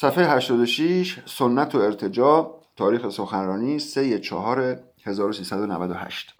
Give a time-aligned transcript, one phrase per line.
[0.00, 6.34] صفحه 86 سنت و ارتجا تاریخ سخنرانی 3 4 1398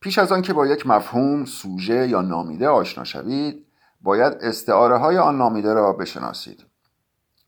[0.00, 3.66] پیش از آن که با یک مفهوم سوژه یا نامیده آشنا شوید
[4.00, 6.66] باید استعاره های آن نامیده را بشناسید.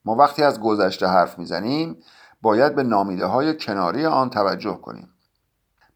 [0.05, 1.97] ما وقتی از گذشته حرف می‌زنیم
[2.43, 5.09] باید به نامیده های کناری آن توجه کنیم.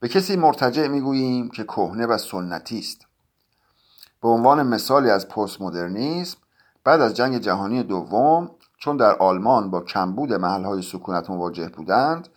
[0.00, 3.06] به کسی مرتجع می‌گوییم که کهنه و سنتی است.
[4.22, 6.38] به عنوان مثالی از پست مدرنیسم
[6.84, 12.28] بعد از جنگ جهانی دوم چون در آلمان با کمبود محلهای سکونت مواجه بودند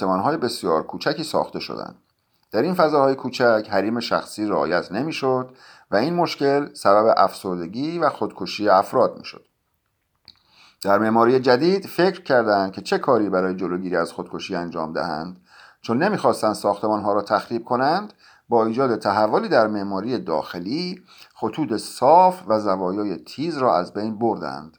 [0.00, 1.96] های بسیار کوچکی ساخته شدند.
[2.50, 5.50] در این فضاهای کوچک حریم شخصی رعایت نمی‌شد
[5.90, 9.44] و این مشکل سبب افسردگی و خودکشی افراد می‌شد.
[10.82, 15.40] در معماری جدید فکر کردند که چه کاری برای جلوگیری از خودکشی انجام دهند.
[15.80, 18.12] چون نمی‌خواستند ساختمان ها را تخریب کنند
[18.48, 21.02] با ایجاد تحولی در معماری داخلی
[21.34, 24.78] خطوط صاف و زوایای تیز را از بین بردند.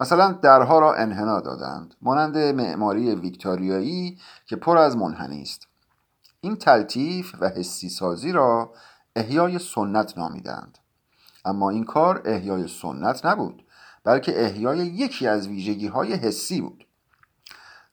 [0.00, 5.66] مثلا درها را انحنا دادند مانند معماری ویکتوریایی که پر از منحنی است.
[6.40, 8.72] این تلطیف و حسی سازی را
[9.16, 10.78] احیای سنت نامیدند.
[11.44, 13.62] اما این کار احیای سنت نبود.
[14.04, 16.86] بلکه احیای یکی از ویژگی های حسی بود.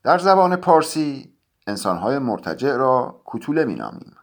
[0.04, 1.34] در زبان پارسی
[1.68, 4.16] انسانهای مرتجع را کتوله می نامیم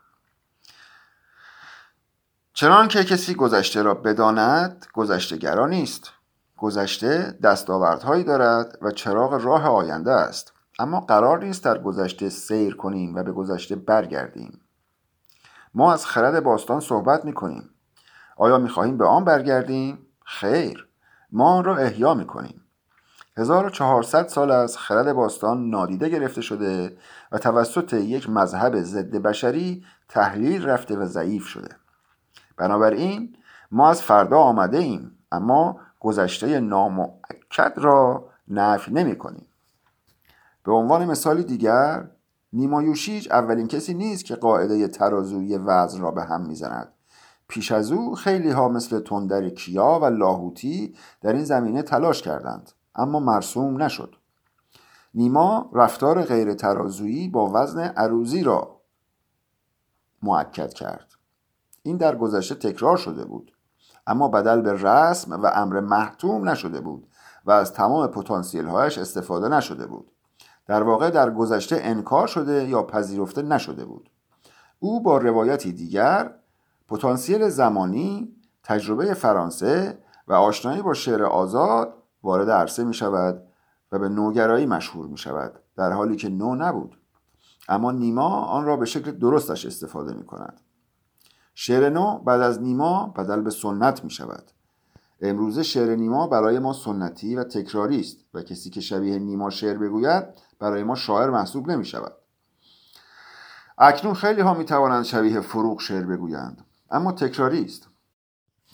[2.54, 6.12] چنان که کسی گذشته را بداند گذشتگرا نیست.
[6.56, 10.52] گذشته دستاوردهایی دارد و چراغ راه آینده است.
[10.78, 14.60] اما قرار نیست در گذشته سیر کنیم و به گذشته برگردیم.
[15.74, 17.70] ما از خرد باستان صحبت می کنیم
[18.36, 20.85] آیا می خواهیم به آن برگردیم؟ خیر.
[21.36, 22.60] ما آن را احیا می کنیم
[23.36, 26.98] 1400 سال از خرد باستان نادیده گرفته شده
[27.32, 31.76] و توسط یک مذهب ضد بشری تحلیل رفته و ضعیف شده.
[32.56, 33.36] بنابراین
[33.70, 39.46] ما از فردا آمده ایم اما گذشته نامؤکد را نفی نمی کنیم
[40.64, 42.06] به عنوان مثالی دیگر
[42.52, 46.92] نیما یوشیج اولین کسی نیست که قاعده ترازوی وزن را به هم می‌زند.
[47.48, 52.72] پیش از او خیلی ها مثل تندر کیا و لاهوتی در این زمینه تلاش کردند
[52.94, 54.14] اما مرسوم نشد.
[55.14, 58.80] نیما رفتار غیر ترازویی با وزن عروزی را
[60.22, 61.12] معکد کرد.
[61.82, 63.52] این در گذشته تکرار شده بود
[64.06, 67.08] اما بدل به رسم و امر محتوم نشده بود
[67.44, 70.12] و از تمام پتانسیل هایش استفاده نشده بود.
[70.66, 74.10] در واقع در گذشته انکار شده یا پذیرفته نشده بود.
[74.78, 76.34] او با روایتی دیگر
[76.88, 79.98] پتانسیل زمانی تجربه فرانسه
[80.28, 83.42] و آشنایی با شعر آزاد وارد عرصه می شود
[83.92, 86.96] و به نوگرایی مشهور می شود در حالی که نو نبود.
[87.68, 90.60] اما نیما آن را به شکل درستش استفاده می کند.
[91.54, 94.50] شعر نو بعد از نیما بدل به سنت می شود.
[95.20, 99.78] امروزه شعر نیما برای ما سنتی و تکراری است و کسی که شبیه نیما شعر
[99.78, 100.24] بگوید
[100.58, 102.12] برای ما شاعر محسوب نمی شود.
[103.78, 106.65] اکنون خیلی ها می توانند شبیه فروغ شعر بگویند.
[106.90, 107.88] اما تکراری است.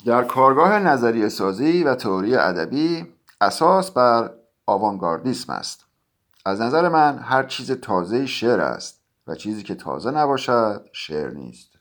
[0.06, 4.30] در کارگاه نظریه سازی و تئوری ادبی اساس بر
[4.66, 5.84] آوانگاردیسم است.
[6.46, 11.72] از نظر من هر چیز تازه شعر است و چیزی که تازه نباشد شعر نیست.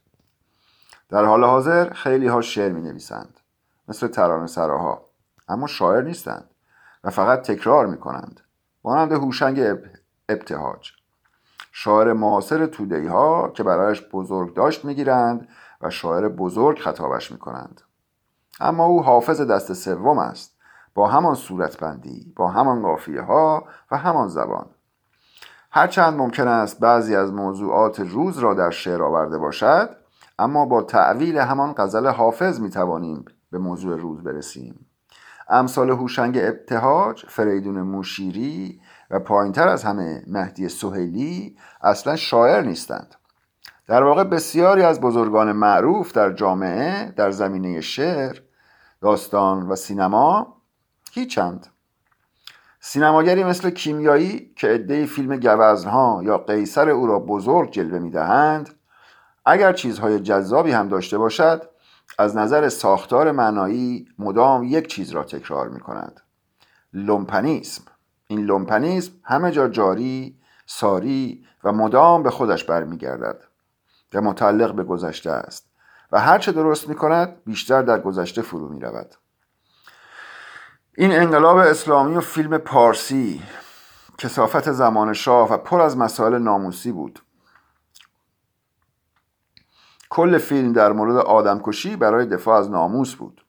[1.09, 3.39] در حال حاضر خیلی ها شعر می نویسند
[3.87, 5.05] مثل ترانه سراها
[5.47, 6.49] اما شاعر نیستند
[7.03, 8.41] و فقط تکرار می کنند
[8.83, 9.59] مانند هوشنگ
[10.29, 10.91] ابتهاج.
[11.71, 15.47] شاعر معاصر تودهی ها که برایش بزرگ داشت می‌گیرند
[15.81, 17.81] و شاعر بزرگ خطابش می کنند
[18.59, 20.55] اما او حافظ دست سوم است
[20.93, 24.65] با همان صورتبندی با همان قافیه ها و همان زبان.
[25.71, 29.89] هرچند ممکن است بعضی از موضوعات روز را در شعر آورده باشد
[30.39, 34.85] اما با تعویل همان غزل حافظ می توانیم به موضوع روز برسیم.
[35.49, 38.81] امثال هوشنگ ابتهاج فریدون موشیری
[39.11, 43.15] و پایینتر از همه مهدی سهیلی اصلا شاعر نیستند.
[43.91, 48.39] در واقع بسیاری از بزرگان معروف در جامعه در زمینه شعر
[49.01, 50.57] داستان و سینما
[51.11, 51.67] هیچند
[52.79, 58.69] سینماگری مثل کیمیایی که عده فیلم گوزنها یا قیصر او را بزرگ جلوه می‌دهند
[59.45, 61.69] اگر چیزهای جذابی هم داشته باشد
[62.19, 66.21] از نظر ساختار معنایی مدام یک چیز را تکرار می کند
[66.93, 67.83] لومپنیسم.
[68.27, 73.50] این لومپنیسم همه جا جاری ساری و مدام به خودش برمیگردد.
[74.13, 75.71] و متعلق به گذشته است
[76.11, 79.15] و هرچه درست می کند بیشتر در گذشته فرو می رود
[80.97, 83.41] این انقلاب اسلامی و فیلم پارسی
[84.17, 87.19] کسافت زمان شاه و پر از مسائل ناموسی بود.
[90.09, 93.45] کل فیلم در مورد آدمکشی برای دفاع از ناموس بود.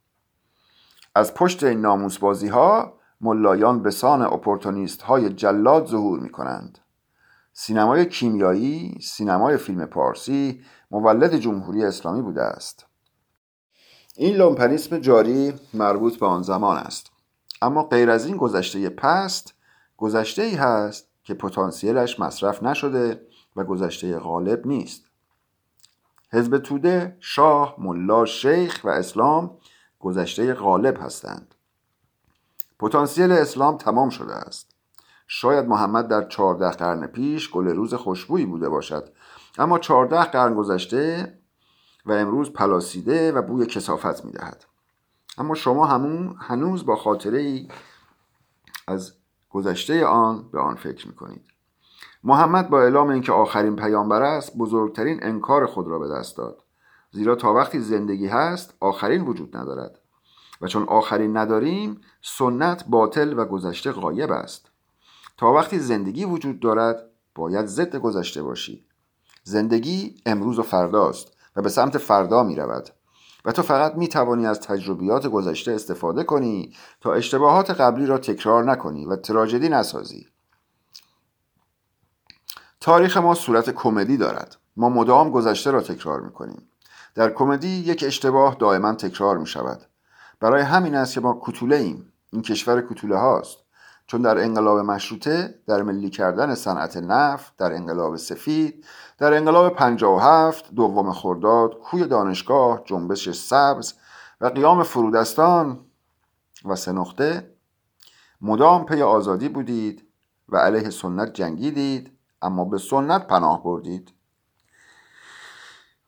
[1.14, 6.78] از پشت این ناموس بازی ها ملایان به سان اپورتونیست های جلاد ظهور می کنند
[7.52, 12.86] سینمای کیمیایی سینمای فیلم پارسی مولد جمهوری اسلامی بوده است.
[14.16, 17.10] این لومپنیسم جاری مربوط به آن زمان است.
[17.62, 19.54] اما غیر از این گذشته پست
[19.96, 23.26] گذشته ای هست که پتانسیلش مصرف نشده
[23.56, 25.04] و گذشته غالب نیست.
[26.32, 29.58] حزب توده شاه ملا شیخ و اسلام
[29.98, 31.54] گذشته غالب هستند.
[32.78, 34.71] پتانسیل اسلام تمام شده است.
[35.34, 39.08] شاید محمد در چهارده قرن پیش گل روز خوشبویی بوده باشد.
[39.58, 41.34] اما چهارده قرن گذشته
[42.06, 44.64] و امروز پلاسیده و بوی کسافت می‌دهد.
[45.38, 47.68] اما شما همون هنوز با خاطره ای
[48.88, 49.12] از
[49.50, 51.44] گذشته آن به آن فکر می‌کنید.
[52.24, 56.62] محمد با اعلام اینکه آخرین پیامبر است بزرگترین انکار خود را به دست داد.
[57.10, 59.98] زیرا تا وقتی زندگی هست آخرین وجود ندارد.
[60.60, 64.71] و چون آخرین نداریم سنت باطل و گذشته غایب است.
[65.46, 68.86] وقتی زندگی وجود دارد باید ضد گذشته باشی.
[69.42, 72.88] زندگی امروز و فرداست و به سمت فردا می رود.
[73.44, 78.64] و تو فقط می توانی از تجربیات گذشته استفاده کنی تا اشتباهات قبلی را تکرار
[78.64, 80.26] نکنی و تراژدی نسازی.
[82.80, 84.56] تاریخ ما صورت کمدی دارد.
[84.76, 86.68] ما مدام گذشته را تکرار می کنیم.
[87.14, 89.82] در کمدی یک اشتباه دائما تکرار می شود.
[90.40, 93.58] برای همین است که ما کتوله ایم این کشور کتوله هاست
[94.06, 98.84] چون در انقلاب مشروطه در ملی کردن صنعت نفت در انقلاب سفید
[99.18, 103.94] در انقلاب 57 دوم خرداد کوی دانشگاه جنبش سبز
[104.40, 105.80] و قیام فرودستان
[106.64, 107.52] و سه نقطه
[108.40, 110.08] مدام پی آزادی بودید
[110.48, 114.12] و علیه سنت جنگیدید اما به سنت پناه بردید.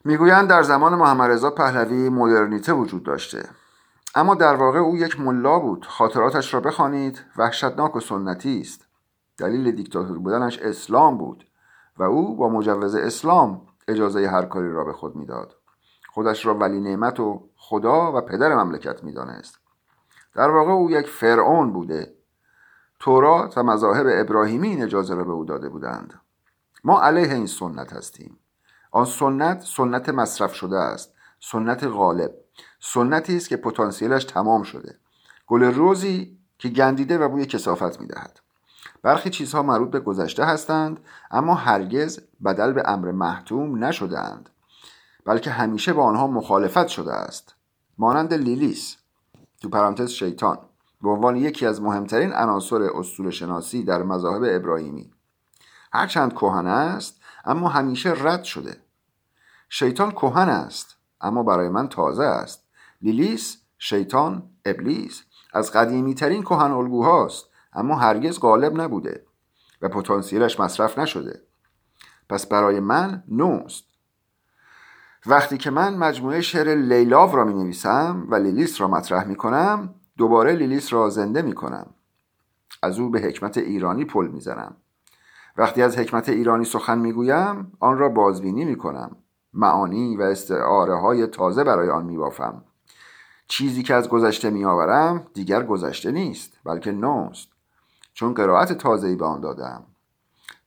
[0.04, 3.48] می‌گویند در زمان محمد رضا پهلوی مدرنیته وجود داشته.
[4.14, 5.86] اما در واقع او یک ملا بود.
[5.86, 7.24] خاطراتش را بخوانید.
[7.36, 8.86] وحشتناک و سنتی است.
[9.38, 11.46] دلیل دیکتاتور بودنش اسلام بود
[11.98, 15.56] و او با مجوز اسلام اجازه هر کاری را به خود می‌داد.
[16.08, 19.58] خودش را ولی نعمت و خدا و پدر مملکت می‌دانست.
[20.34, 22.14] در واقع او یک فرعون بوده.
[23.00, 26.20] تورات و مذاهب ابراهیمی این اجازه را به او داده بودند.
[26.84, 28.38] ما علیه این سنت هستیم.
[28.90, 31.13] آن سنت سنت مصرف شده است.
[31.40, 32.34] سنت غالب.
[32.80, 34.98] سنتی است که پتانسیلش تمام شده.
[35.46, 38.40] گل روزی که گندیده و بوی کسافت می‌دهد.
[39.02, 41.00] برخی چیزها مربوط به گذشته هستند
[41.30, 44.50] اما هرگز بدل به امر محتوم نشدهاند.
[45.24, 47.54] بلکه همیشه با آنها مخالفت شده است.
[47.98, 48.96] مانند لیلیس.
[49.60, 50.58] تو پرانتز شیطان.
[51.02, 55.12] به عنوان یکی از مهمترین عناصر اسطوره شناسی در مذاهب ابراهیمی.
[55.92, 58.76] هرچند کهن است اما همیشه رد شده.
[59.68, 60.93] شیطان کهن است.
[61.24, 62.64] اما برای من تازه است.
[63.02, 65.22] لیلیس شیطان ابلیس.
[65.54, 69.26] از قدیمی ترین کهن الگوهاست اما هرگز غالب نبوده
[69.82, 71.42] و پتانسیلش مصرف نشده.
[72.28, 73.84] پس برای من نوست.
[75.26, 79.94] وقتی که من مجموعه شعر لیلاو را می نویسم و لیلیس را مطرح می کنم
[80.16, 81.94] دوباره لیلیس را زنده می کنم
[82.82, 84.76] از او به حکمت ایرانی پل می زنم
[85.56, 89.16] وقتی از حکمت ایرانی سخن می گویم آن را بازبینی می کنم
[89.54, 92.64] معانی و استعاره های تازه برای آن می بافم
[93.48, 97.48] چیزی که از گذشته می آورم دیگر گذشته نیست بلکه نوست.
[98.14, 99.84] چون قرائت تازه‌ای به آن دادم.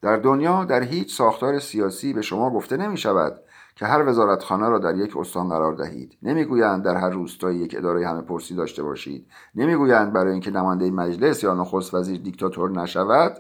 [0.02, 3.40] در دنیا در هیچ ساختار سیاسی به شما گفته نمی شود
[3.76, 6.18] که هر وزارتخانه را در یک استان قرار دهید.
[6.24, 9.28] نمی‌گویند در هر روستایی یک اداره همه پرسی داشته باشید.
[9.56, 13.38] نمی‌گویند برای اینکه نماینده مجلس یا نخست وزیر دیکتاتور نشود.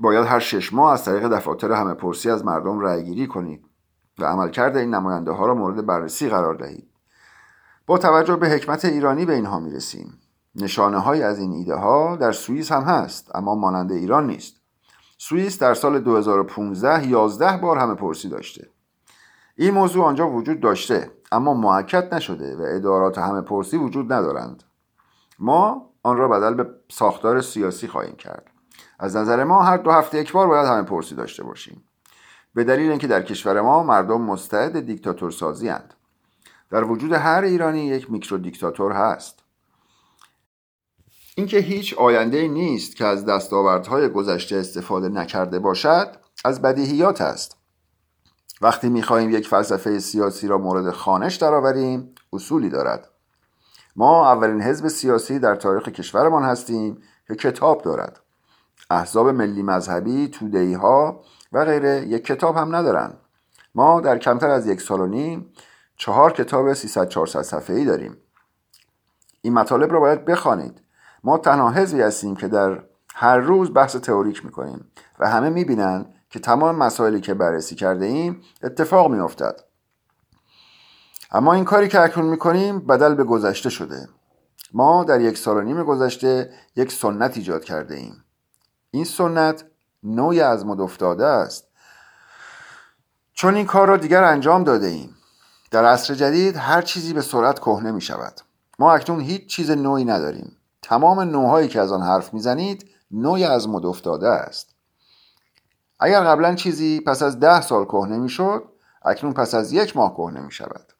[0.00, 3.64] باید هر شش ماه از طریق دفاتر همه پرسی از مردم رأیگیری کنید.
[4.18, 6.88] و عملکرد این نماینده ها را مورد بررسی قرار دهید.
[7.86, 10.18] با توجه به حکمت ایرانی به اینها می‌رسیم.
[10.54, 14.56] نشانه های از این ایده ها در سوئیس هم هست اما مانند ایران نیست.
[15.18, 18.68] سوئیس در سال 2015 11 بار همه پرسی داشته.
[19.56, 24.62] این موضوع آنجا وجود داشته اما معکد نشده و ادارات همه پرسی وجود ندارند.
[25.38, 28.50] ما آن را بدل به ساختار سیاسی خواهیم کرد.
[28.98, 31.84] از نظر ما هر دو هفته یک بار باید همه پرسی داشته باشیم.
[32.54, 35.94] به دلیل اینکه در کشور ما مردم مستعد دیکتاتور سازی هند.
[36.70, 39.38] در وجود هر ایرانی یک میکرو دیکتاتور هست.
[41.36, 47.56] اینکه هیچ آینده نیست که از دستاوردهای گذشته استفاده نکرده باشد از بدیهیات است.
[48.60, 53.08] وقتی می‌خواهیم یک فلسفه سیاسی را مورد خانش درآوریم اصولی دارد.
[53.96, 58.20] ما اولین حزب سیاسی در تاریخ کشورمان هستیم که کتاب دارد.
[58.90, 63.12] احزاب ملی مذهبی تودهی ها و غیره یک کتاب هم ندارن.
[63.74, 65.52] ما در کمتر از یک سال و نیم
[65.96, 68.16] چهار کتاب 300 400 صفحه ای داریم.
[69.40, 70.82] این مطالب را باید بخوانید.
[71.24, 72.82] ما تنها حزبی هستیم که در
[73.14, 78.42] هر روز بحث تئوریک می‌کنیم و همه می‌بینن که تمام مسائلی که بررسی کرده ایم
[78.62, 79.60] اتفاق میافتد.
[81.32, 84.08] اما این کاری که اکنون می‌کنیم بدل به گذشته شده.
[84.72, 88.24] ما در یک سال و نیم گذشته یک سنت ایجاد کرده ایم.
[88.90, 89.64] این سنت
[90.02, 91.68] نوعی از مد افتاده است.
[93.32, 95.16] چون این کار را دیگر انجام داده ایم.
[95.70, 98.40] در عصر جدید هر چیزی به سرعت کهنه می شود.
[98.78, 100.56] ما اکنون هیچ چیز نوعی نداریم.
[100.82, 104.74] تمام نوعهایی که از آن حرف می‌زنید نوعی از مد افتاده است.
[106.00, 108.64] اگر قبلا چیزی پس از ده سال کهنه می‌شد
[109.04, 110.92] اکنون پس از یک ماه کهنه می شود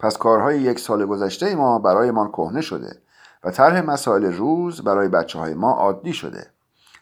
[0.00, 3.02] پس کارهای یک سال گذشته ما برایمان کهنه شده
[3.44, 6.50] و طرح مسائل روز برای بچه های ما عادی شده.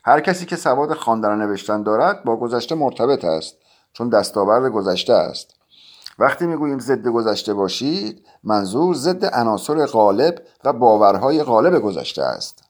[0.07, 3.57] هر کسی که سواد خواندن و نوشتن دارد با گذشته مرتبط است
[3.93, 5.55] چون دستاورد گذشته است.
[6.19, 12.65] وقتی می‌گوییم ضد گذشته باشید منظور ضد عناصر غالب و باورهای غالب گذشته است.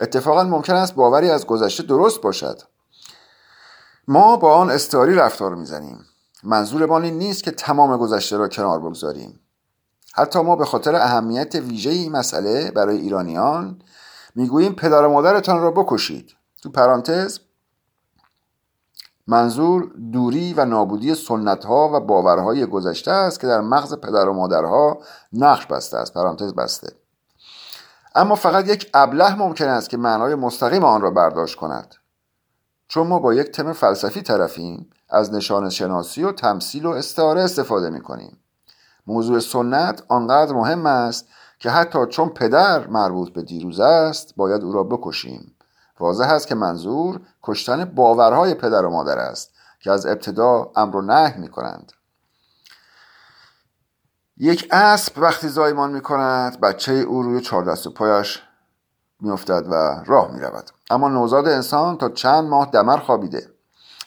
[0.00, 2.60] اتفاقا ممکن است باوری از گذشته درست باشد.
[4.08, 6.06] ما با آن استعاری رفتار می‌زنیم.
[6.44, 9.40] منظور این نیست که تمام گذشته را کنار بگذاریم.
[10.14, 13.82] حتی ما به خاطر اهمیت ویژه این مسئله برای ایرانیان
[14.34, 16.30] می‌گوییم پدر و مادرتان را بکشید.
[16.64, 17.38] تو پرانتز
[19.26, 24.32] منظور دوری و نابودی سنت ها و باورهای گذشته است که در مغز پدر و
[24.32, 24.98] مادرها
[25.32, 26.92] نقش بسته است پرانتز بسته.
[28.14, 31.94] اما فقط یک ابله ممکن است که معنای مستقیم آن را برداشت کند.
[32.88, 37.90] چون ما با یک تم فلسفی طرفیم از نشان شناسی و تمثیل و استعاره استفاده
[37.90, 38.38] می کنیم
[39.06, 41.28] موضوع سنت آنقدر مهم است
[41.58, 45.53] که حتی چون پدر مربوط به دیروز است باید او را بکشیم.
[46.00, 51.02] واضح است که منظور کشتن باورهای پدر و مادر است که از ابتدا امر و
[51.02, 51.92] نه می کنند
[54.36, 58.42] یک اسب وقتی زایمان می کند بچه او روی چهار دست و پایش
[59.20, 63.54] میافتد و راه می رود اما نوزاد انسان تا چند ماه دمر خوابیده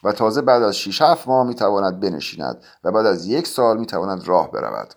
[0.04, 3.78] و تازه بعد از 6 7 ماه می تواند بنشیند و بعد از یک سال
[3.78, 4.94] می تواند راه برود.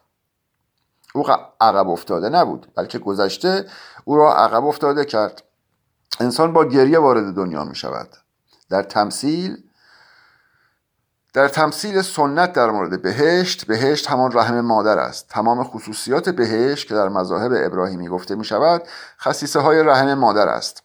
[1.15, 1.25] او
[1.61, 3.67] عقب افتاده نبود بلکه گذشته
[4.05, 5.43] او را عقب افتاده کرد.
[6.21, 8.09] انسان با گریه وارد دنیا می شود.
[8.71, 9.63] در تمثیل
[11.33, 15.29] در تمثیل سنت در مورد بهشت بهشت همان رحم مادر است.
[15.29, 18.83] تمام خصوصیات بهشت که در مذاهب ابراهیمی گفته می شود
[19.21, 20.83] خصیصه های رحم مادر است.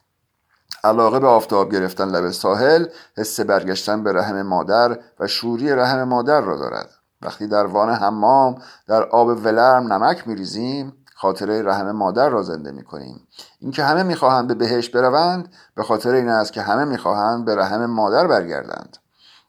[0.83, 2.85] علاقه به آفتاب گرفتن لب ساحل
[3.17, 6.89] حس برگشتن به رحم مادر و شوری رحم مادر را دارد.
[7.21, 12.83] وقتی در وان حمام در آب ولرم نمک میریزیم خاطره رحم مادر را زنده می
[12.83, 13.27] کنیم
[13.59, 17.85] اینکه همه می‌خواهند به بهشت بروند به خاطر این است که همه می‌خواهند به رحم
[17.85, 18.97] مادر برگردند.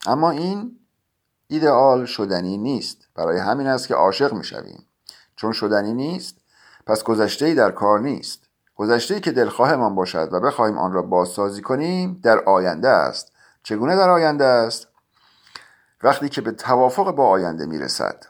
[0.07, 0.79] اما این
[1.49, 2.99] ایدئال شدنی نیست.
[3.15, 4.87] برای همین است که عاشق می‌شویم.
[5.37, 6.37] چون شدنی نیست
[6.87, 8.43] پس گذشته ای در کار نیست.
[8.77, 13.33] گذشته ای که دلخواهمان باشد و بخواهیم آن را بازسازی کنیم در آینده است.
[13.63, 14.89] چگونه در آینده است؟
[16.03, 18.25] وقتی که به توافق با آینده می‌رسد.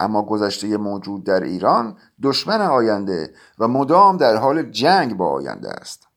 [0.00, 6.08] اما گذشته موجود در ایران دشمن آینده و مدام در حال جنگ با آینده است.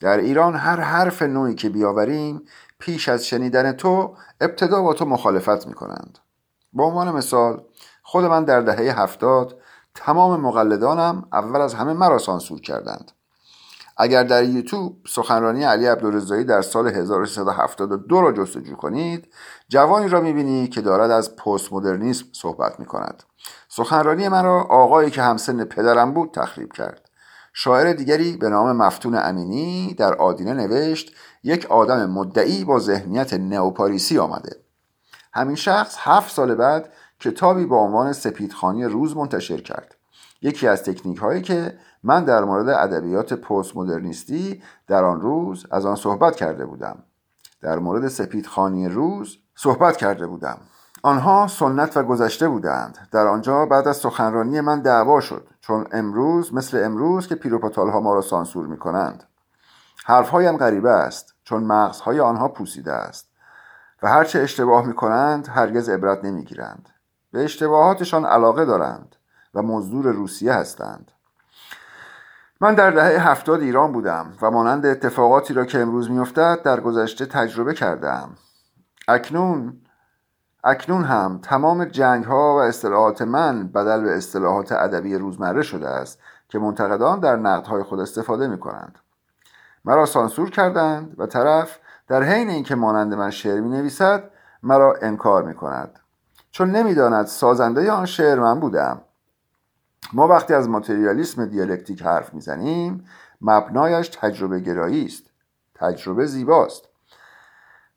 [0.00, 2.42] در ایران هر حرف نوعی که بیاوریم
[2.78, 6.18] پیش از شنیدن تو ابتدا با تو مخالفت می کنند
[6.72, 7.64] به عنوان مثال
[8.02, 9.60] خود من در دهه هفتاد
[9.94, 13.12] تمام مقلدانم اول از همه مرا سانسور کردند.
[14.02, 19.28] اگر در یوتیوب سخنرانی علی عبدالرضایی در سال 1372 را جستجو کنید
[19.68, 23.22] جوانی را می‌بینی که دارد از پست مدرنیسم صحبت می‌کند.
[23.68, 27.10] سخنرانی من را آقایی که همسن پدرم بود تخریب کرد.
[27.52, 34.18] شاعر دیگری به نام مفتون امینی در آدینه نوشت یک آدم مدعی با ذهنیت نئوپاریسی
[34.18, 34.56] آمده.
[35.34, 39.96] همین شخص هفت سال بعد کتابی با عنوان سپیدخانی روز منتشر کرد.
[40.42, 45.86] یکی از تکنیک هایی که من در مورد ادبیات پست مدرنیستی در آن روز از
[45.86, 46.98] آن صحبت کرده بودم.
[47.62, 50.58] در مورد سپیدخانی روز صحبت کرده بودم.
[51.02, 53.08] آنها سنت و گذشته بودند.
[53.12, 58.00] در آنجا بعد از سخنرانی من دعوا شد چون امروز مثل امروز که پیروپاتال ها
[58.00, 59.24] ما را سانسور می کنند
[60.04, 63.30] حرفهایم غریبه است چون مغزهای آنها پوسیده است.
[64.02, 66.88] و هرچه اشتباه می کنند هرگز عبرت نمی گیرند
[67.32, 69.16] به اشتباهاتشان علاقه دارند
[69.54, 71.10] و مزدور روسیه هستند.
[72.62, 77.26] من در دهه هفتاد ایران بودم و مانند اتفاقاتی را که امروز میافتد در گذشته
[77.26, 78.30] تجربه کردم
[79.08, 79.80] اکنون
[80.64, 86.18] اکنون هم تمام جنگ ها و اصطلاحات من بدل به اصطلاحات ادبی روزمره شده است
[86.48, 88.98] که منتقدان در نقدهای خود استفاده می کنند
[89.84, 94.30] مرا سانسور کردند و طرف در حین اینکه مانند من شعر می نویسد
[94.62, 96.00] مرا انکار می کند
[96.50, 99.00] چون نمی‌داند سازنده آن شعر من بودم.
[100.12, 103.04] ما وقتی از ماتریالیسم دیالکتیک حرف می‌زنیم
[103.40, 105.30] مبنایش تجربه گرایی است
[105.74, 106.88] تجربه زیباست.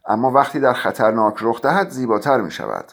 [0.08, 2.86] اما وقتی در خطرناک رخ دهد زیباتر می شود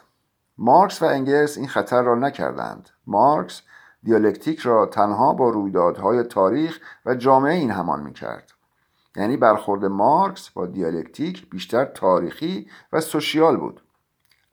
[0.59, 2.91] مارکس و انگلس این خطر را نکردند.
[3.07, 3.63] مارکس
[4.03, 8.53] دیالکتیک را تنها با رویدادهای تاریخ و جامعه این همان می کرد
[9.17, 13.83] یعنی برخورد مارکس با دیالکتیک بیشتر تاریخی و social بود.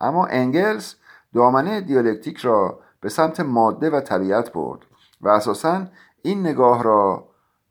[0.02, 0.96] اما انگلس
[1.34, 4.80] دامنه دیالکتیک را به سمت ماده و طبیعت برد
[5.22, 5.86] و اساسا
[6.22, 7.30] این نگاه را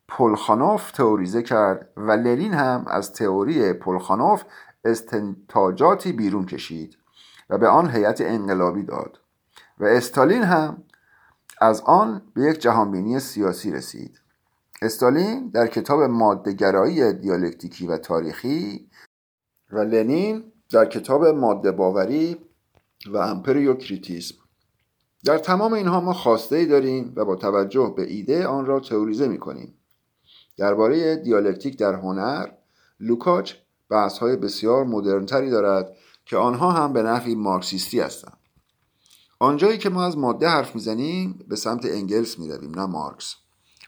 [0.09, 4.45] پولخانوف تئوریزه کرد و لنین هم از تئوری پولخانوف
[4.85, 6.97] استنتاجاتی بیرون کشید
[7.51, 9.21] و به آن هیئت انقلابی داد
[9.79, 10.83] و استالین هم
[11.61, 14.21] از آن به یک جهانبینی سیاسی رسید.
[14.83, 18.91] استالین در کتاب مادهگرایی دیالکتیکی و تاریخی
[19.73, 22.37] و لنین در کتاب ماده باوری
[23.13, 24.35] و امپریوکریتیسم.
[25.25, 29.29] در تمام اینها ما خواسته ای داریم و با توجه به ایده آن را تئوریزه
[29.29, 29.75] می کنیم
[30.57, 32.49] درباره دیالکتیک در هنر
[33.01, 33.53] لوکاچ
[33.91, 38.39] بحث های بسیار مدرنتری دارد که آنها هم به نحوی مارکسیستی هستند.
[39.39, 43.35] آنجایی که ما از ماده حرف می‌زنیم به سمت انگلس می رویم نه مارکس.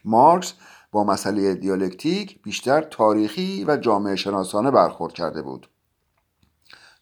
[0.04, 0.54] مارکس
[0.92, 5.68] با مسئله دیالکتیک بیشتر تاریخی و جامعه شناسانه برخورد کرده بود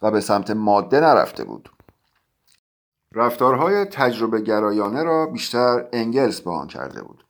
[0.03, 1.71] و به سمت ماده نرفته بود.
[3.17, 7.25] رفتارهای تجربه گرایانه را بیشتر انگلس به آن کرده بود.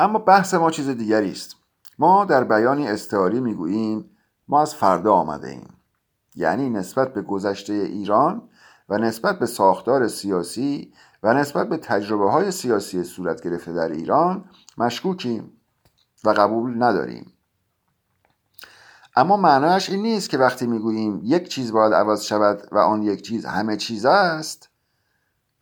[0.00, 1.56] اما بحث ما چیز دیگری است.
[1.98, 4.10] ما در بیانی استعاری می‌گوییم
[4.48, 5.74] ما از فردا آمده ایم.
[6.34, 8.48] یعنی نسبت به گذشته ایران
[8.88, 14.44] و نسبت به ساختار سیاسی و نسبت به تجربه های سیاسی صورت گرفته در ایران
[14.78, 15.52] مشکوکیم
[16.24, 17.32] و قبول نداریم.
[19.16, 23.22] اما معنایش این نیست که وقتی می‌گوییم یک چیز باید عوض شود و آن یک
[23.22, 24.73] چیز همه چیز است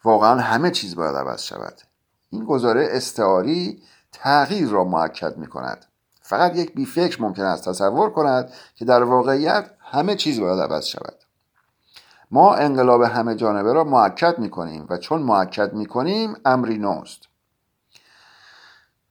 [0.05, 1.81] واقعا همه چیز باید عوض شود.
[2.31, 5.87] این گزاره استعاری تغییر را معکد می کند
[6.23, 11.15] فقط یک بیفکر ممکن است تصور کند که در واقعیت همه چیز باید عوض شود.
[12.31, 17.21] ما انقلاب همه جانبه را معکد می کنیم و چون معکد می کنیم امری نوست.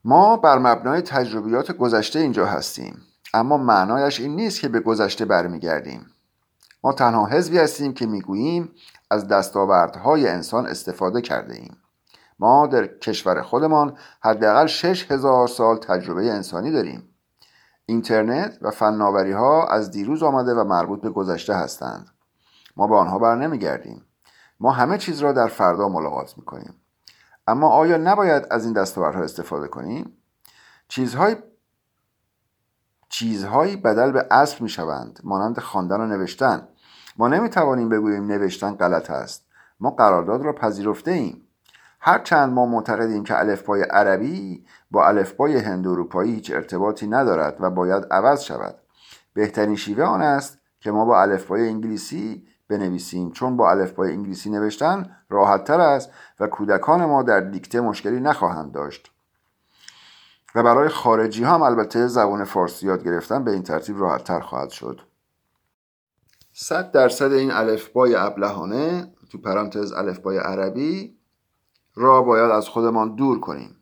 [0.03, 3.01] ما بر مبنای تجربیات گذشته اینجا هستیم
[3.33, 6.05] اما معنایش این نیست که به گذشته برمیگردیم.
[6.83, 8.71] ما تنها حزبی هستیم که می‌گوییم
[9.11, 11.77] از دستاوردهای انسان استفاده کرده ایم.
[12.39, 17.15] ما در کشور خودمان حداقل شش هزار سال تجربه انسانی داریم.
[17.85, 22.09] اینترنت و فناوری ها از دیروز آمده و مربوط به گذشته هستند.
[22.77, 24.05] ما به آنها بر نمیگردیم.
[24.59, 26.73] ما همه چیز را در فردا ملاقات می‌کنیم.
[27.47, 30.17] اما آیا نباید از این دستاوردها استفاده کنیم؟
[30.87, 31.35] چیزهای
[33.09, 36.67] چیزهایی بدل به اصل می‌شوند مانند خواندن و نوشتن.
[37.17, 39.45] ما نمی‌توانیم بگوییم نوشتن غلط است.
[39.79, 41.47] ما قرارداد را پذیرفته ایم
[41.99, 48.05] هرچند ما معتقدیم که الفبای عربی با الفبای هند اروپایی هیچ ارتباطی ندارد و باید
[48.11, 48.75] عوض شود.
[49.33, 53.31] بهترین شیوه آن است که ما با الفبای انگلیسی بنویسیم.
[53.31, 58.71] چون با الفبای انگلیسی نوشتن راحت تر است و کودکان ما در دیکته مشکلی نخواهند
[58.71, 59.11] داشت.
[60.55, 64.69] و برای خارجی هم البته زبان فارسی یاد گرفتن به این ترتیب راحت تر خواهد
[64.69, 65.01] شد.
[66.53, 71.17] صد درصد این الفبای ابلهانه تو پرانتز الفبای عربی
[71.95, 73.75] را باید از خودمان دور کنیم.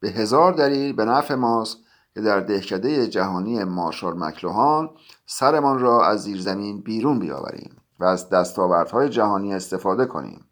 [0.00, 1.78] به هزار دلیل به نفع ماست
[2.14, 4.90] که در دهکده جهانی مارشال مکلوهان
[5.26, 10.44] سرمان را از زیرزمین بیرون بیاوریم و از دستاوردهای جهانی استفاده کنیم.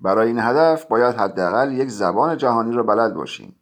[0.00, 3.56] برای این هدف باید حداقل یک زبان جهانی را بلد باشیم.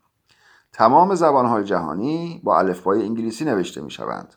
[0.73, 4.35] تمام زبانهای جهانی با الفبای انگلیسی نوشته می شوند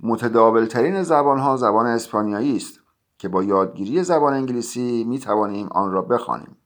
[0.00, 2.80] متداولترین زبانها زبان اسپانیایی است
[3.18, 6.56] که با یادگیری زبان انگلیسی می توانیم آن را بخوانیم.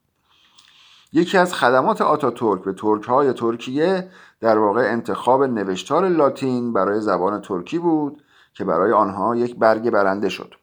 [1.13, 7.41] یکی از خدمات آتاتورک به ترک های ترکیه در واقع انتخاب نوشتار لاتین برای زبان
[7.41, 10.53] ترکی بود که برای آنها یک برگ برنده شد.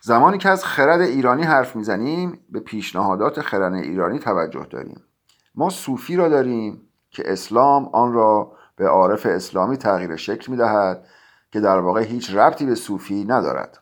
[0.00, 5.02] زمانی که از خرد ایرانی حرف می‌زنیم به پیشنهادات خرد ایرانی توجه داریم.
[5.54, 11.06] ما صوفی را داریم که اسلام آن را به عارف اسلامی تغییر شکل می‌دهد
[11.50, 13.78] که در واقع هیچ ربطی به صوفی ندارد.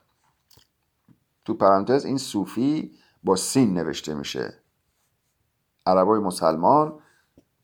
[1.44, 2.92] تو پرانتز این صوفی
[3.24, 4.54] با سین نوشته میشه.
[5.86, 6.98] عربای مسلمان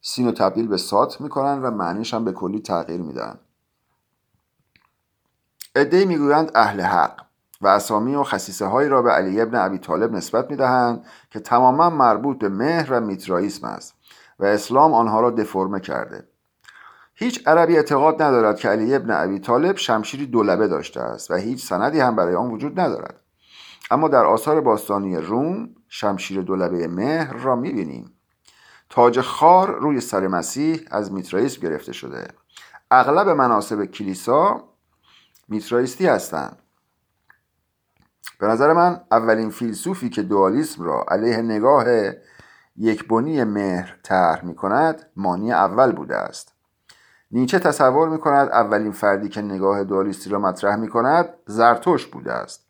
[0.01, 3.39] سین و تبدیل به سات می‌کنن و معنیش هم به کلی تغییر میدن
[5.75, 7.27] ادهی می‌گویند اهل حق
[7.61, 11.91] و اسامی و خصیصه هایی را به علی ابن ابی طالب نسبت می‌دهند که تماما
[11.91, 13.95] مربوط به مهر و میترائیسم است
[14.39, 16.32] و اسلام آنها را دفرمه کرده.
[17.23, 21.67] هیچ عربی اعتقاد ندارد که علی ابن ابی طالب شمشیری دولبه داشته است و هیچ
[21.67, 23.21] سندی هم برای آن وجود ندارد.
[23.91, 28.13] اما در آثار باستانی روم شمشیر دولبه مهر را می‌بینیم.
[28.91, 32.29] تاج خار روی سر مسیح از میترائیسم گرفته شده.
[32.91, 34.69] اغلب مناسب کلیسا
[35.49, 36.59] میترائیستی هستند.
[38.41, 41.87] به نظر من اولین فیلسوفی که دوالیسم را علیه نگاه
[42.77, 46.52] یکبنی مهر طرح می کند مانی اول بوده است.
[47.33, 52.33] نیچه تصور می کند اولین فردی که نگاه دوالیستی را مطرح می کند زرتوش بوده
[52.33, 52.67] است.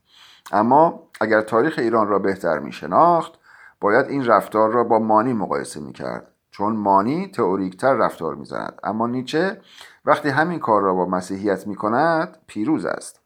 [0.52, 3.32] اما اگر تاریخ ایران را بهتر می شناخت
[3.80, 8.80] باید این رفتار را با مانی مقایسه می کرد چون مانی تئوریکتر رفتار می زند
[8.84, 9.60] اما نیچه
[10.04, 13.20] وقتی همین کار را با مسیحیت می کند پیروز است.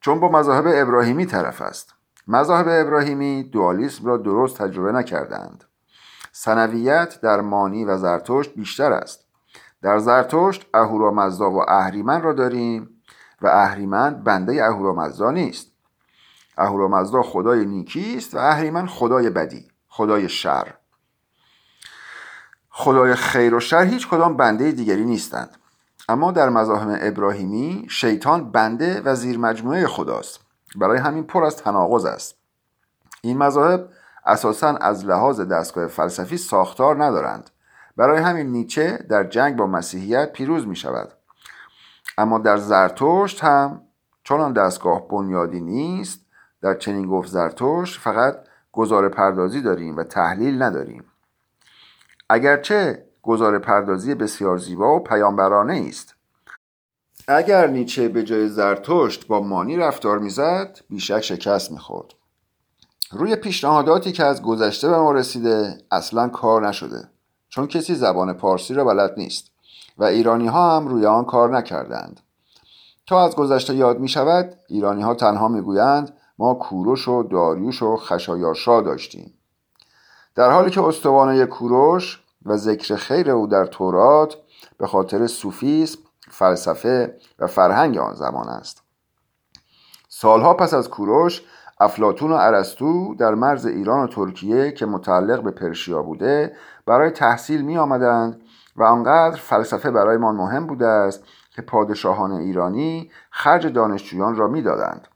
[0.00, 1.94] چون با مذاهب ابراهیمی طرف است.
[2.28, 5.64] مذاهب ابراهیمی دوالیسم را درست تجربه نکردند.
[6.32, 9.24] سنویت در مانی و زرتشت بیشتر است.
[9.82, 13.02] در زرتشت اهورامزدا و اهریمن را داریم
[13.42, 15.72] و اهریمن بنده اهورامزدا نیست.
[16.58, 20.74] اهورامزدا خدای نیکی است و اهریمن خدای بدی خدای شر.
[22.70, 25.56] خدای خیر و شر هیچ کدام بنده دیگری نیستند.
[26.08, 30.40] اما در مذاهب ابراهیمی شیطان بنده و زیر مجموعه خداست.
[30.76, 32.34] برای همین پر از تناقض است.
[33.22, 33.88] این مذاهب
[34.26, 37.50] اساسا از لحاظ دستگاه فلسفی ساختار ندارند.
[37.96, 41.12] برای همین نیچه در جنگ با مسیحیت پیروز می شود
[42.18, 43.82] اما در زرتشت هم
[44.22, 46.20] چون آن دستگاه بنیادی نیست.
[46.62, 48.36] در چنین گفت زرتشت فقط
[48.72, 51.04] گزار پردازی داریم و تحلیل نداریم.
[52.28, 56.14] اگرچه گزار پردازی بسیار زیبا و پیامبرانه است.
[57.28, 62.14] اگر نیچه به جای زرتشت با مانی رفتار می‌زد بیشک شکست می‌خورد.
[63.12, 67.08] روی پیشنهاداتی که از گذشته به ما رسیده اصلا کار نشده
[67.48, 69.50] چون کسی زبان پارسی را بلد نیست
[69.98, 72.20] و ایرانی ها هم روی آن کار نکردند.
[73.06, 77.82] تا از گذشته یاد می شود ایرانی ها تنها می گویند ما کوروش و داریوش
[77.82, 79.34] و خشایارشا داشتیم.
[80.34, 84.36] در حالی که استوانه کوروش و ذکر خیر او در تورات
[84.78, 85.98] به خاطر صوفیسم
[86.30, 88.82] فلسفه و فرهنگ آن زمان است.
[90.08, 91.42] سالها پس از کوروش
[91.84, 97.62] افلاتون و ارسطو در مرز ایران و ترکیه که متعلق به پرشیا بوده برای تحصیل
[97.62, 98.40] می آمدند
[98.76, 105.08] و آنقدر فلسفه برایمان مهم بوده است که پادشاهان ایرانی خرج دانشجویان را می‌دادند.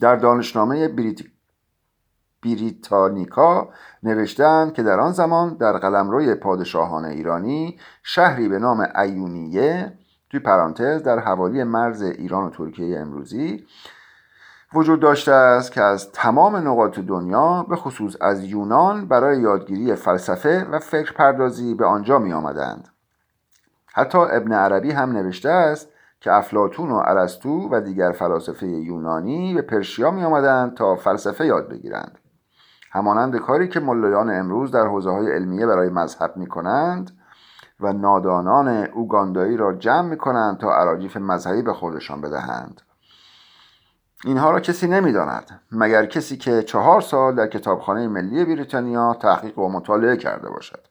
[0.00, 1.20] در دانشنامه بریت...
[2.42, 3.68] بریتانیکا
[4.02, 9.92] نوشتند که در آن زمان در قلمروی پادشاهان ایرانی شهری به نام ایونیه
[10.30, 13.66] توی پرانتز در حوالی مرز ایران و ترکیه امروزی
[14.74, 20.64] وجود داشته است که از تمام نقاط دنیا به خصوص از یونان برای یادگیری فلسفه
[20.64, 22.88] و فکر پردازی به آنجا می آمدند.
[23.86, 25.88] حتی ابن عربی هم نوشته است
[26.20, 31.68] که افلاتون و ارسطو و دیگر فلاسفه یونانی به پرشیا می آمدند تا فلسفه یاد
[31.68, 32.18] بگیرند.
[32.92, 37.10] همانند کاری که ملایان امروز در حوزه های علمیه برای مذهب می کنند
[37.80, 42.80] و نادانان اوگاندایی را جمع می کنند تا عراجیف مذهبی به خودشان بدهند.
[44.24, 49.68] اینها را کسی نمی‌داند مگر کسی که چهار سال در کتابخانه ملی بریتانیا تحقیق و
[49.68, 50.88] مطالعه کرده باشد.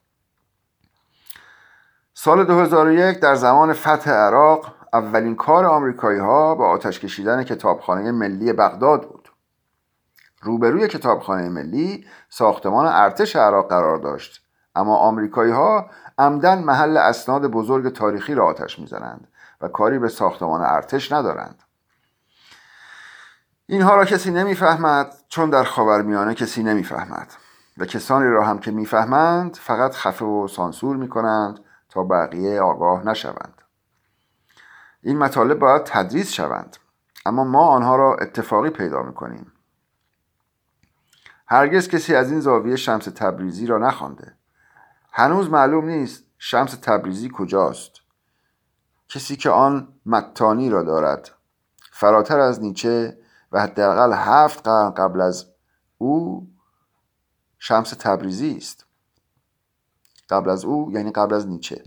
[2.13, 8.53] سال 2001 در زمان فتح عراق اولین کار آمریکایی ها به آتش کشیدن کتابخانه ملی
[8.53, 9.29] بغداد بود.
[10.41, 14.43] روبروی کتابخانه ملی ساختمان ارتش عراق قرار داشت
[14.75, 19.27] اما آمریکایی ها عمدن محل اسناد بزرگ تاریخی را آتش می‌زنند
[19.61, 21.63] و کاری به ساختمان ارتش ندارند.
[23.69, 27.33] اینها را کسی نمی‌فهمد چون در خاورمیانه کسی نمی‌فهمد.
[27.77, 33.61] و کسانی را هم که می‌فهمند فقط خفه و سانسور می‌کنند تا بقیه آگاه نشوند.
[35.01, 36.77] این مطالب باید تدریس شوند.
[37.25, 39.51] اما ما آنها را اتفاقی پیدا می‌کنیم.
[41.47, 44.33] هرگز کسی از این زاویه شمس تبریزی را نخوانده.
[45.11, 47.91] هنوز معلوم نیست شمس تبریزی کجاست.
[49.09, 51.31] کسی که آن متانی را دارد.
[51.91, 53.17] فراتر از نیچه
[53.51, 55.45] و حداقل هفت قرن قبل از
[55.97, 56.47] او
[57.59, 58.85] شمس تبریزی است.
[60.29, 61.83] قبل از او یعنی قبل از نیچه.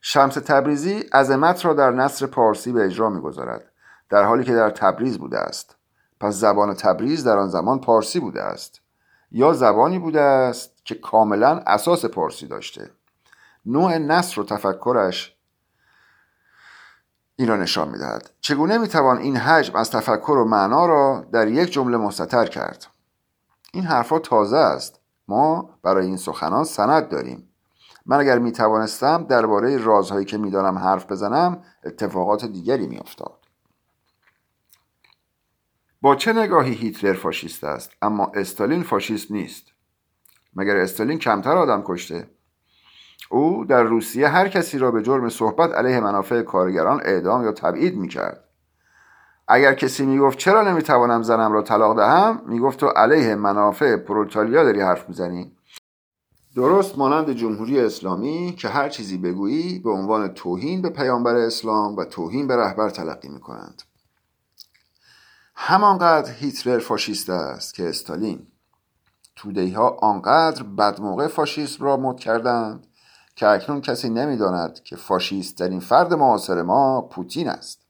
[0.00, 3.64] شمس تبریزی عظمت را در نصر پارسی به اجرا می‌گذارد
[4.08, 5.76] در حالی که در تبریز بوده است.
[6.20, 8.80] پس زبان تبریز در آن زمان پارسی بوده است.
[9.30, 12.90] یا زبانی بوده است که کاملا اساس پارسی داشته.
[13.66, 15.36] نوع نصر و تفکرش
[17.36, 18.30] این را نشان می‌دهد.
[18.40, 22.86] چگونه می‌توان این حجم از تفکر و معنا را در یک جمله مستطر کرد؟
[23.72, 25.00] این حرفها تازه است.
[25.28, 27.48] ما برای این سخنان سند داریم.
[28.06, 33.38] من اگر می توانستم درباره رازهایی که می‌دانم حرف بزنم اتفاقات دیگری میافتاد.
[36.00, 39.64] با چه نگاهی هیتلر فاشیست است؟ اما استالین فاشیست نیست.
[40.54, 42.30] مگر استالین کمتر آدم کشته؟
[43.32, 47.96] او در روسیه هر کسی را به جرم صحبت علیه منافع کارگران اعدام یا تبعید
[47.96, 48.44] می‌کرد.
[49.48, 54.80] اگر کسی می‌گفت چرا نمی‌توانم زنم را طلاق دهم می‌گفت تو علیه منافع پروتالیا داری
[54.80, 55.56] حرف می‌زنی.
[56.56, 62.04] درست مانند جمهوری اسلامی که هر چیزی بگویی به عنوان توهین به پیامبر اسلام و
[62.04, 63.82] توهین به رهبر تلقی می‌کنند.
[65.54, 68.46] همانقدر هیتلر فاشیست است که استالین.
[69.36, 72.86] توده‌ای ها آنقدر بدموقع فاشیسم را مد کردند
[73.36, 77.82] که اکنون کسی نمی‌داند که فاشیست در عین فرد معاصر ما پوتین است.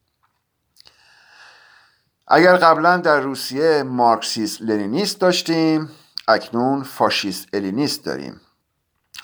[2.28, 5.90] اگر قبلا در روسیه مارکسیست لنینیست داشتیم
[6.28, 8.40] اکنون فاشیست ایلینیست داریم.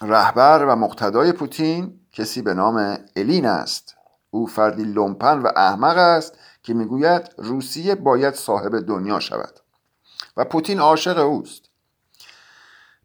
[0.01, 3.95] رهبر و مقتدای پوتین کسی به نام ایلین است.
[4.31, 9.61] او فردی لومپن و احمق است که می‌گوید روسیه باید صاحب دنیا شود
[10.37, 11.63] و پوتین عاشق اوست.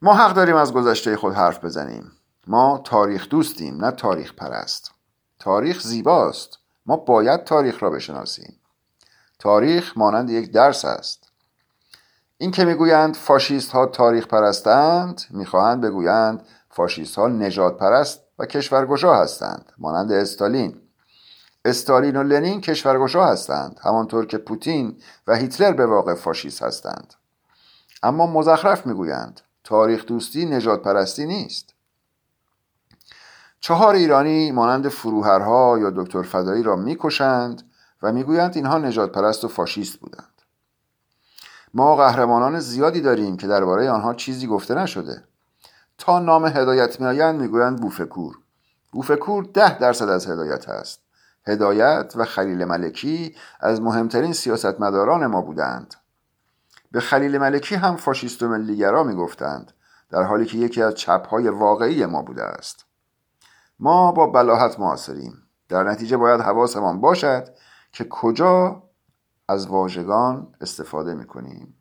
[0.01, 2.11] ما حق داریم از گذشته خود حرف بزنیم.
[2.47, 4.91] ما تاریخ دوستیم نه تاریخ پرست.
[5.39, 6.57] تاریخ زیباست.
[6.85, 8.59] ما باید تاریخ را بشناسیم.
[9.39, 11.31] تاریخ مانند یک درس است.
[12.37, 19.15] این که می‌گویند فاشیست ها تاریخ پرستند می‌خواهند بگویند فاشیست ها نجات پرست و کشورگشا
[19.15, 20.81] هستند مانند استالین.
[21.65, 27.13] استالین و لنین کشورگشا هستند همانطور که پوتین و هیتلر به واقع فاشیست هستند.
[28.03, 31.72] اما مزخرف می‌گویند تاریخ دوستی نجات پرستی نیست.
[33.63, 37.71] چهار ایرانی مانند فروهرها یا دکتر فدایی را می‌کشند
[38.01, 40.41] و می‌گویند اینها نجات پرست و فاشیست بودند.
[41.73, 45.23] ما قهرمانان زیادی داریم که درباره آنها چیزی گفته نشده.
[45.97, 48.37] تا نام هدایت میآیند می‌گویند بوفکور.
[48.91, 50.99] بوفکور ده درصد از هدایت است.
[51.47, 55.95] هدایت و خلیل ملکی از مهمترین سیاستمداران ما بودند.
[56.91, 59.71] به خلیل ملکی هم فاشیست و ملیگرا می‌گفتند
[60.09, 62.85] در حالی که یکی از چپهای واقعی ما بوده است.
[63.79, 65.43] ما با بلاحت معاصریم.
[65.69, 67.47] در نتیجه باید حواسمان باشد
[67.91, 68.83] که کجا
[69.47, 71.77] از واژگان استفاده می‌کنیم.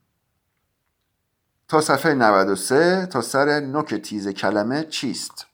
[1.68, 5.46] تا صفحه 93 تا سر نوک تیز کلمه چیست؟